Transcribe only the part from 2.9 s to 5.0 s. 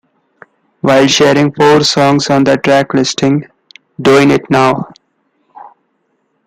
listing, Doin' It Now!